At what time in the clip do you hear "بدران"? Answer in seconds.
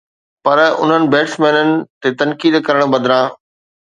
2.97-3.29